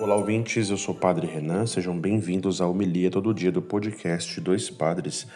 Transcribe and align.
Olá, 0.00 0.14
ouvintes. 0.14 0.70
Eu 0.70 0.76
sou 0.76 0.94
o 0.94 0.98
Padre 0.98 1.26
Renan. 1.26 1.66
Sejam 1.66 1.98
bem-vindos 1.98 2.60
à 2.60 2.68
Homilia 2.68 3.10
Todo 3.10 3.34
Dia 3.34 3.50
do 3.50 3.60
podcast 3.60 4.40
Dois 4.40 4.70
Padres. 4.70 5.26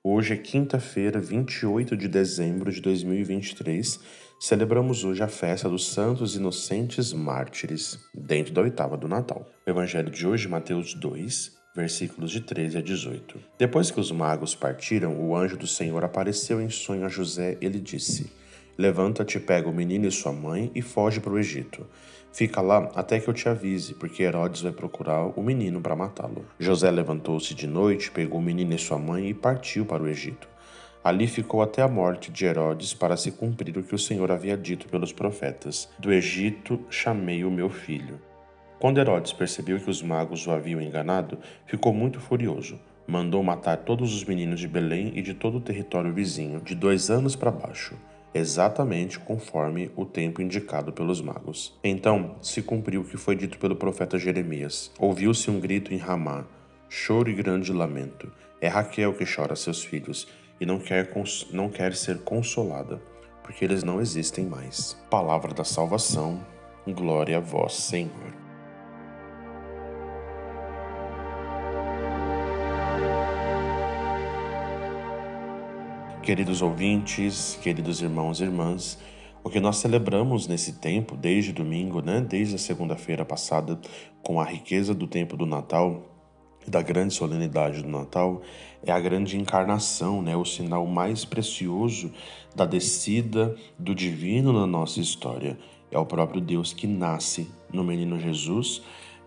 Hoje 0.00 0.34
é 0.34 0.36
quinta-feira, 0.36 1.18
28 1.18 1.96
de 1.96 2.06
dezembro 2.06 2.70
de 2.70 2.80
2023. 2.80 3.98
Celebramos 4.38 5.02
hoje 5.02 5.24
a 5.24 5.28
festa 5.28 5.68
dos 5.68 5.88
Santos 5.88 6.36
Inocentes 6.36 7.12
Mártires, 7.12 7.98
dentro 8.14 8.54
da 8.54 8.60
oitava 8.60 8.96
do 8.96 9.08
Natal. 9.08 9.44
O 9.66 9.70
evangelho 9.70 10.08
de 10.08 10.24
hoje, 10.24 10.46
Mateus 10.46 10.94
2, 10.94 11.58
versículos 11.74 12.30
de 12.30 12.42
13 12.42 12.78
a 12.78 12.80
18. 12.80 13.40
Depois 13.58 13.90
que 13.90 13.98
os 13.98 14.12
magos 14.12 14.54
partiram, 14.54 15.20
o 15.20 15.34
anjo 15.34 15.56
do 15.56 15.66
Senhor 15.66 16.04
apareceu 16.04 16.60
em 16.60 16.70
sonho 16.70 17.04
a 17.04 17.08
José 17.08 17.58
e 17.60 17.66
lhe 17.66 17.80
disse: 17.80 18.30
Levanta-te, 18.78 19.38
pega 19.38 19.68
o 19.68 19.74
menino 19.74 20.06
e 20.06 20.10
sua 20.10 20.32
mãe 20.32 20.70
e 20.74 20.80
foge 20.80 21.20
para 21.20 21.32
o 21.32 21.38
Egito. 21.38 21.86
Fica 22.32 22.62
lá 22.62 22.90
até 22.94 23.20
que 23.20 23.28
eu 23.28 23.34
te 23.34 23.46
avise, 23.46 23.92
porque 23.94 24.22
Herodes 24.22 24.62
vai 24.62 24.72
procurar 24.72 25.26
o 25.38 25.42
menino 25.42 25.78
para 25.82 25.94
matá-lo. 25.94 26.46
José 26.58 26.90
levantou-se 26.90 27.54
de 27.54 27.66
noite, 27.66 28.10
pegou 28.10 28.40
o 28.40 28.42
menino 28.42 28.74
e 28.74 28.78
sua 28.78 28.98
mãe 28.98 29.28
e 29.28 29.34
partiu 29.34 29.84
para 29.84 30.02
o 30.02 30.08
Egito. 30.08 30.48
Ali 31.04 31.26
ficou 31.26 31.60
até 31.60 31.82
a 31.82 31.88
morte 31.88 32.32
de 32.32 32.46
Herodes 32.46 32.94
para 32.94 33.16
se 33.16 33.30
cumprir 33.32 33.76
o 33.76 33.82
que 33.82 33.94
o 33.94 33.98
Senhor 33.98 34.30
havia 34.32 34.56
dito 34.56 34.88
pelos 34.88 35.12
profetas: 35.12 35.90
Do 35.98 36.10
Egito 36.10 36.80
chamei 36.88 37.44
o 37.44 37.50
meu 37.50 37.68
filho. 37.68 38.18
Quando 38.78 38.98
Herodes 38.98 39.34
percebeu 39.34 39.78
que 39.78 39.90
os 39.90 40.00
magos 40.00 40.46
o 40.46 40.50
haviam 40.50 40.80
enganado, 40.80 41.38
ficou 41.66 41.92
muito 41.92 42.18
furioso. 42.20 42.80
Mandou 43.06 43.42
matar 43.42 43.78
todos 43.78 44.14
os 44.14 44.24
meninos 44.24 44.60
de 44.60 44.68
Belém 44.68 45.12
e 45.14 45.20
de 45.20 45.34
todo 45.34 45.58
o 45.58 45.60
território 45.60 46.12
vizinho, 46.12 46.60
de 46.60 46.74
dois 46.74 47.10
anos 47.10 47.36
para 47.36 47.50
baixo 47.50 47.94
exatamente 48.34 49.18
conforme 49.18 49.90
o 49.96 50.04
tempo 50.04 50.40
indicado 50.40 50.92
pelos 50.92 51.20
magos. 51.20 51.78
Então 51.82 52.36
se 52.40 52.62
cumpriu 52.62 53.02
o 53.02 53.04
que 53.04 53.16
foi 53.16 53.36
dito 53.36 53.58
pelo 53.58 53.76
profeta 53.76 54.18
Jeremias. 54.18 54.90
Ouviu-se 54.98 55.50
um 55.50 55.60
grito 55.60 55.92
em 55.92 55.98
Ramá, 55.98 56.44
choro 56.88 57.30
e 57.30 57.34
grande 57.34 57.72
lamento. 57.72 58.32
É 58.60 58.68
Raquel 58.68 59.14
que 59.14 59.24
chora 59.24 59.56
seus 59.56 59.84
filhos 59.84 60.28
e 60.60 60.66
não 60.66 60.78
quer, 60.78 61.10
não 61.50 61.68
quer 61.68 61.94
ser 61.94 62.18
consolada, 62.20 63.02
porque 63.42 63.64
eles 63.64 63.82
não 63.82 64.00
existem 64.00 64.46
mais. 64.46 64.96
Palavra 65.10 65.52
da 65.52 65.64
salvação, 65.64 66.40
glória 66.86 67.38
a 67.38 67.40
vós, 67.40 67.74
Senhor. 67.74 68.41
Queridos 76.22 76.62
ouvintes, 76.62 77.58
queridos 77.60 78.00
irmãos 78.00 78.40
e 78.40 78.44
irmãs, 78.44 78.96
o 79.42 79.50
que 79.50 79.58
nós 79.58 79.78
celebramos 79.78 80.46
nesse 80.46 80.74
tempo, 80.74 81.16
desde 81.16 81.52
domingo, 81.52 82.00
né, 82.00 82.20
desde 82.20 82.54
a 82.54 82.58
segunda-feira 82.58 83.24
passada, 83.24 83.76
com 84.22 84.40
a 84.40 84.44
riqueza 84.44 84.94
do 84.94 85.08
tempo 85.08 85.36
do 85.36 85.44
Natal 85.44 86.00
e 86.64 86.70
da 86.70 86.80
grande 86.80 87.12
solenidade 87.12 87.82
do 87.82 87.88
Natal, 87.88 88.40
é 88.86 88.92
a 88.92 89.00
grande 89.00 89.36
encarnação, 89.36 90.22
né, 90.22 90.36
o 90.36 90.44
sinal 90.44 90.86
mais 90.86 91.24
precioso 91.24 92.12
da 92.54 92.64
descida 92.64 93.56
do 93.76 93.92
divino 93.92 94.52
na 94.52 94.64
nossa 94.64 95.00
história. 95.00 95.58
É 95.90 95.98
o 95.98 96.06
próprio 96.06 96.40
Deus 96.40 96.72
que 96.72 96.86
nasce 96.86 97.50
no 97.72 97.82
menino 97.82 98.16
Jesus. 98.20 98.80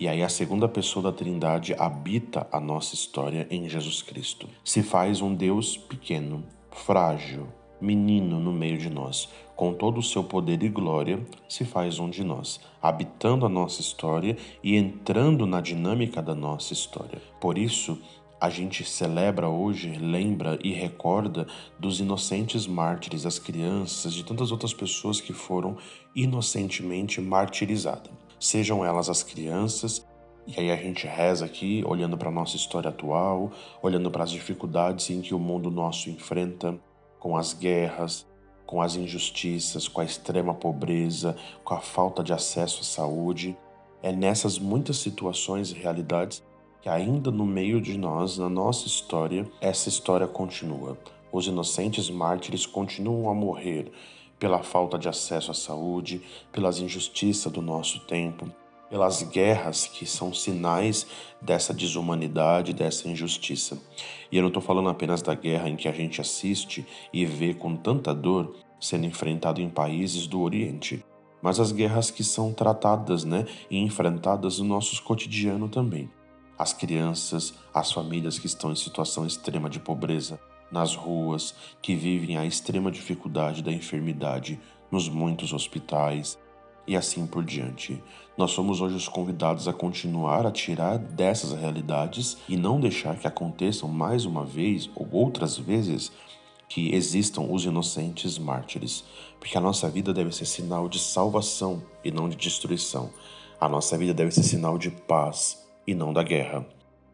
E 0.00 0.08
aí 0.08 0.24
a 0.24 0.28
segunda 0.28 0.68
pessoa 0.68 1.04
da 1.04 1.12
Trindade 1.12 1.72
habita 1.78 2.48
a 2.50 2.58
nossa 2.58 2.96
história 2.96 3.46
em 3.48 3.68
Jesus 3.68 4.02
Cristo. 4.02 4.48
Se 4.64 4.82
faz 4.82 5.20
um 5.20 5.32
Deus 5.32 5.76
pequeno, 5.76 6.42
frágil, 6.70 7.48
menino 7.80 8.38
no 8.38 8.52
meio 8.52 8.78
de 8.78 8.90
nós, 8.90 9.28
com 9.56 9.72
todo 9.72 9.98
o 9.98 10.02
seu 10.02 10.22
poder 10.24 10.62
e 10.62 10.68
glória, 10.68 11.20
se 11.48 11.64
faz 11.64 11.98
um 11.98 12.08
de 12.08 12.24
nós, 12.24 12.60
habitando 12.80 13.44
a 13.44 13.48
nossa 13.48 13.80
história 13.80 14.36
e 14.62 14.76
entrando 14.76 15.46
na 15.46 15.60
dinâmica 15.60 16.22
da 16.22 16.34
nossa 16.34 16.72
história. 16.72 17.20
Por 17.40 17.58
isso, 17.58 17.98
a 18.40 18.48
gente 18.48 18.84
celebra 18.84 19.48
hoje, 19.48 19.90
lembra 19.98 20.58
e 20.64 20.72
recorda 20.72 21.46
dos 21.78 22.00
inocentes 22.00 22.66
mártires, 22.66 23.26
as 23.26 23.38
crianças, 23.38 24.14
de 24.14 24.24
tantas 24.24 24.50
outras 24.50 24.72
pessoas 24.72 25.20
que 25.20 25.34
foram 25.34 25.76
inocentemente 26.16 27.20
martirizadas. 27.20 28.10
Sejam 28.38 28.82
elas 28.82 29.10
as 29.10 29.22
crianças, 29.22 30.06
e 30.46 30.58
aí 30.58 30.70
a 30.70 30.76
gente 30.76 31.06
reza 31.06 31.44
aqui, 31.44 31.82
olhando 31.86 32.16
para 32.16 32.28
a 32.28 32.32
nossa 32.32 32.56
história 32.56 32.88
atual, 32.88 33.52
olhando 33.82 34.10
para 34.10 34.24
as 34.24 34.30
dificuldades 34.30 35.10
em 35.10 35.20
que 35.20 35.34
o 35.34 35.38
mundo 35.38 35.70
nosso 35.70 36.10
enfrenta, 36.10 36.78
com 37.18 37.36
as 37.36 37.52
guerras, 37.52 38.26
com 38.66 38.80
as 38.80 38.96
injustiças, 38.96 39.86
com 39.86 40.00
a 40.00 40.04
extrema 40.04 40.54
pobreza, 40.54 41.36
com 41.64 41.74
a 41.74 41.80
falta 41.80 42.22
de 42.22 42.32
acesso 42.32 42.80
à 42.80 42.84
saúde. 42.84 43.56
É 44.02 44.12
nessas 44.12 44.58
muitas 44.58 44.96
situações 44.98 45.70
e 45.70 45.74
realidades 45.74 46.42
que 46.80 46.88
ainda 46.88 47.30
no 47.30 47.44
meio 47.44 47.80
de 47.80 47.98
nós, 47.98 48.38
na 48.38 48.48
nossa 48.48 48.86
história, 48.86 49.46
essa 49.60 49.88
história 49.88 50.26
continua. 50.26 50.96
Os 51.30 51.46
inocentes 51.46 52.08
mártires 52.08 52.64
continuam 52.64 53.28
a 53.28 53.34
morrer 53.34 53.92
pela 54.38 54.62
falta 54.62 54.98
de 54.98 55.08
acesso 55.08 55.50
à 55.50 55.54
saúde, 55.54 56.22
pelas 56.50 56.78
injustiças 56.78 57.52
do 57.52 57.60
nosso 57.60 58.00
tempo, 58.06 58.50
pelas 58.90 59.22
guerras 59.22 59.86
que 59.86 60.04
são 60.04 60.34
sinais 60.34 61.06
dessa 61.40 61.72
desumanidade, 61.72 62.74
dessa 62.74 63.08
injustiça. 63.08 63.78
E 64.30 64.36
eu 64.36 64.42
não 64.42 64.48
estou 64.48 64.62
falando 64.62 64.88
apenas 64.88 65.22
da 65.22 65.34
guerra 65.34 65.68
em 65.68 65.76
que 65.76 65.88
a 65.88 65.92
gente 65.92 66.20
assiste 66.20 66.84
e 67.12 67.24
vê 67.24 67.54
com 67.54 67.76
tanta 67.76 68.12
dor 68.12 68.56
sendo 68.80 69.06
enfrentado 69.06 69.60
em 69.60 69.70
países 69.70 70.26
do 70.26 70.40
Oriente, 70.40 71.04
mas 71.40 71.60
as 71.60 71.70
guerras 71.70 72.10
que 72.10 72.24
são 72.24 72.52
tratadas 72.52 73.24
né, 73.24 73.46
e 73.70 73.78
enfrentadas 73.78 74.58
no 74.58 74.64
nosso 74.64 75.00
cotidiano 75.04 75.68
também. 75.68 76.10
As 76.58 76.72
crianças, 76.72 77.54
as 77.72 77.92
famílias 77.92 78.38
que 78.38 78.46
estão 78.46 78.72
em 78.72 78.76
situação 78.76 79.24
extrema 79.24 79.70
de 79.70 79.78
pobreza, 79.78 80.38
nas 80.70 80.94
ruas, 80.94 81.54
que 81.80 81.94
vivem 81.94 82.36
a 82.36 82.44
extrema 82.44 82.90
dificuldade 82.90 83.62
da 83.62 83.72
enfermidade 83.72 84.60
nos 84.90 85.08
muitos 85.08 85.52
hospitais, 85.52 86.38
e 86.90 86.96
assim 86.96 87.24
por 87.24 87.44
diante. 87.44 88.02
Nós 88.36 88.50
somos 88.50 88.80
hoje 88.80 88.96
os 88.96 89.06
convidados 89.06 89.68
a 89.68 89.72
continuar 89.72 90.44
a 90.44 90.50
tirar 90.50 90.98
dessas 90.98 91.52
realidades 91.52 92.38
e 92.48 92.56
não 92.56 92.80
deixar 92.80 93.16
que 93.16 93.28
aconteçam 93.28 93.88
mais 93.88 94.24
uma 94.24 94.44
vez 94.44 94.90
ou 94.96 95.08
outras 95.12 95.56
vezes 95.56 96.10
que 96.68 96.92
existam 96.92 97.42
os 97.42 97.64
inocentes 97.64 98.38
mártires, 98.38 99.04
porque 99.38 99.56
a 99.56 99.60
nossa 99.60 99.88
vida 99.88 100.12
deve 100.12 100.34
ser 100.34 100.46
sinal 100.46 100.88
de 100.88 100.98
salvação 100.98 101.80
e 102.02 102.10
não 102.10 102.28
de 102.28 102.34
destruição. 102.34 103.10
A 103.60 103.68
nossa 103.68 103.96
vida 103.96 104.12
deve 104.12 104.32
ser 104.32 104.42
sinal 104.42 104.76
de 104.76 104.90
paz 104.90 105.64
e 105.86 105.94
não 105.94 106.12
da 106.12 106.24
guerra. 106.24 106.66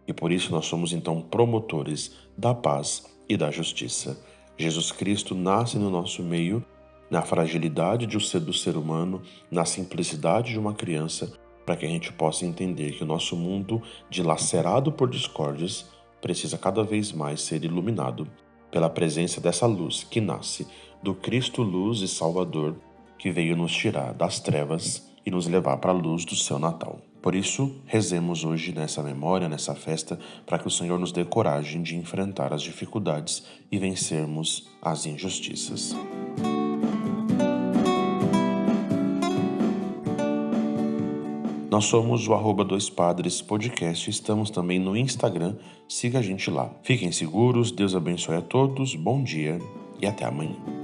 E 0.08 0.12
por 0.14 0.32
isso 0.32 0.50
nós 0.52 0.64
somos 0.64 0.94
então 0.94 1.20
promotores 1.20 2.12
da 2.34 2.54
paz 2.54 3.04
e 3.28 3.36
da 3.36 3.50
justiça. 3.50 4.18
Jesus 4.56 4.90
Cristo 4.90 5.34
nasce 5.34 5.76
no 5.76 5.90
nosso 5.90 6.22
meio 6.22 6.64
na 7.10 7.22
fragilidade 7.22 8.06
de 8.06 8.20
ser 8.20 8.40
do 8.40 8.52
ser 8.52 8.76
humano, 8.76 9.22
na 9.50 9.64
simplicidade 9.64 10.52
de 10.52 10.58
uma 10.58 10.74
criança, 10.74 11.32
para 11.64 11.76
que 11.76 11.86
a 11.86 11.88
gente 11.88 12.12
possa 12.12 12.46
entender 12.46 12.92
que 12.92 13.04
o 13.04 13.06
nosso 13.06 13.36
mundo, 13.36 13.82
dilacerado 14.08 14.92
por 14.92 15.10
discórdias, 15.10 15.86
precisa 16.20 16.56
cada 16.56 16.82
vez 16.82 17.12
mais 17.12 17.42
ser 17.42 17.64
iluminado 17.64 18.26
pela 18.70 18.90
presença 18.90 19.40
dessa 19.40 19.66
luz 19.66 20.04
que 20.04 20.20
nasce 20.20 20.66
do 21.02 21.14
Cristo 21.14 21.62
luz 21.62 22.00
e 22.00 22.08
Salvador 22.08 22.76
que 23.18 23.30
veio 23.30 23.56
nos 23.56 23.72
tirar 23.72 24.12
das 24.12 24.40
trevas 24.40 25.10
e 25.24 25.30
nos 25.30 25.46
levar 25.46 25.76
para 25.78 25.90
a 25.90 25.94
luz 25.94 26.24
do 26.24 26.36
seu 26.36 26.58
Natal. 26.58 27.00
Por 27.22 27.34
isso, 27.34 27.80
rezemos 27.86 28.44
hoje 28.44 28.72
nessa 28.72 29.02
memória, 29.02 29.48
nessa 29.48 29.74
festa, 29.74 30.18
para 30.46 30.58
que 30.58 30.68
o 30.68 30.70
Senhor 30.70 30.98
nos 30.98 31.10
dê 31.10 31.24
coragem 31.24 31.82
de 31.82 31.96
enfrentar 31.96 32.52
as 32.52 32.62
dificuldades 32.62 33.44
e 33.70 33.78
vencermos 33.78 34.68
as 34.80 35.06
injustiças. 35.06 35.96
Nós 41.76 41.84
somos 41.84 42.26
o 42.26 42.32
arroba 42.32 42.64
Dois 42.64 42.88
Padres 42.88 43.42
Podcast, 43.42 44.08
estamos 44.08 44.48
também 44.48 44.78
no 44.78 44.96
Instagram, 44.96 45.56
siga 45.86 46.20
a 46.20 46.22
gente 46.22 46.50
lá. 46.50 46.70
Fiquem 46.82 47.12
seguros, 47.12 47.70
Deus 47.70 47.94
abençoe 47.94 48.36
a 48.36 48.40
todos, 48.40 48.94
bom 48.94 49.22
dia 49.22 49.60
e 50.00 50.06
até 50.06 50.24
amanhã. 50.24 50.75